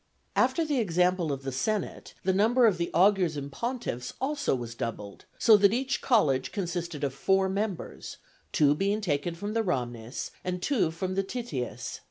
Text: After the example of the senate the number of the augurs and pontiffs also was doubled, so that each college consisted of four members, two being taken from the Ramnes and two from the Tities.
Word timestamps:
After 0.35 0.65
the 0.65 0.79
example 0.79 1.31
of 1.31 1.43
the 1.43 1.51
senate 1.51 2.15
the 2.23 2.33
number 2.33 2.65
of 2.65 2.79
the 2.79 2.89
augurs 2.91 3.37
and 3.37 3.51
pontiffs 3.51 4.13
also 4.19 4.55
was 4.55 4.73
doubled, 4.73 5.25
so 5.37 5.55
that 5.57 5.73
each 5.75 6.01
college 6.01 6.51
consisted 6.51 7.03
of 7.03 7.13
four 7.13 7.47
members, 7.47 8.17
two 8.51 8.73
being 8.73 8.99
taken 8.99 9.35
from 9.35 9.53
the 9.53 9.61
Ramnes 9.61 10.31
and 10.43 10.59
two 10.59 10.89
from 10.89 11.13
the 11.13 11.21
Tities. 11.23 11.99